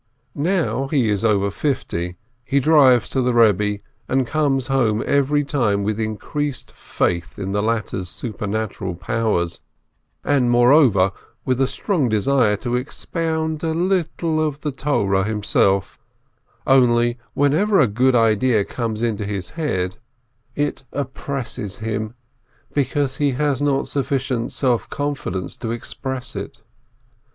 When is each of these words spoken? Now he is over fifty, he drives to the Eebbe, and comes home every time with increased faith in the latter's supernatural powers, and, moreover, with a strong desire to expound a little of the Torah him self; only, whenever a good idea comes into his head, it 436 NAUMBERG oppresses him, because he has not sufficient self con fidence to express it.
Now 0.33 0.87
he 0.87 1.11
is 1.11 1.23
over 1.23 1.51
fifty, 1.51 2.17
he 2.43 2.59
drives 2.59 3.07
to 3.11 3.21
the 3.21 3.31
Eebbe, 3.33 3.81
and 4.09 4.25
comes 4.25 4.65
home 4.65 5.03
every 5.05 5.43
time 5.43 5.83
with 5.83 5.99
increased 5.99 6.71
faith 6.71 7.37
in 7.37 7.51
the 7.51 7.61
latter's 7.61 8.09
supernatural 8.09 8.95
powers, 8.95 9.59
and, 10.23 10.49
moreover, 10.49 11.11
with 11.45 11.61
a 11.61 11.67
strong 11.67 12.09
desire 12.09 12.57
to 12.57 12.75
expound 12.75 13.61
a 13.63 13.75
little 13.75 14.41
of 14.43 14.61
the 14.61 14.71
Torah 14.71 15.23
him 15.23 15.43
self; 15.43 15.99
only, 16.65 17.19
whenever 17.35 17.79
a 17.79 17.85
good 17.85 18.15
idea 18.15 18.65
comes 18.65 19.03
into 19.03 19.23
his 19.23 19.51
head, 19.51 19.97
it 20.55 20.79
436 20.93 20.97
NAUMBERG 20.97 21.07
oppresses 21.11 21.77
him, 21.77 22.15
because 22.73 23.17
he 23.17 23.33
has 23.33 23.61
not 23.61 23.87
sufficient 23.87 24.51
self 24.51 24.89
con 24.89 25.13
fidence 25.13 25.55
to 25.59 25.69
express 25.69 26.35
it. 26.35 26.63